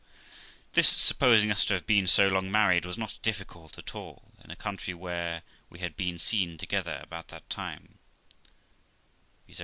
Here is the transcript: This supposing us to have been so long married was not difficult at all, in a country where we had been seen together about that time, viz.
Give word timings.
This 0.73 0.89
supposing 0.89 1.51
us 1.51 1.63
to 1.65 1.75
have 1.75 1.85
been 1.85 2.07
so 2.07 2.27
long 2.27 2.49
married 2.49 2.87
was 2.87 2.97
not 2.97 3.19
difficult 3.21 3.77
at 3.77 3.93
all, 3.93 4.31
in 4.43 4.49
a 4.49 4.55
country 4.55 4.95
where 4.95 5.43
we 5.69 5.77
had 5.77 5.95
been 5.95 6.17
seen 6.17 6.57
together 6.57 6.99
about 7.03 7.27
that 7.27 7.47
time, 7.51 7.99
viz. 9.47 9.59